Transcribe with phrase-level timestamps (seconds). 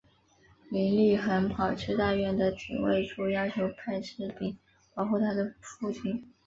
[0.69, 4.57] 林立衡跑去大院的警卫处要求派士兵
[4.95, 6.25] 保护她的父亲。